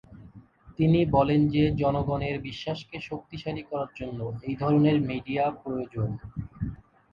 তিনি 0.77 0.99
বলেন 1.11 1.41
যে, 1.47 1.63
জনগণের 1.73 2.35
বিশ্বাসকে 2.39 2.97
শক্তিশালী 3.01 3.63
করার 3.63 3.91
জন্য 3.95 4.19
এই 4.43 4.55
ধরনের 4.55 4.97
মিডিয়া 5.01 5.45
প্রয়োজন। 5.61 6.09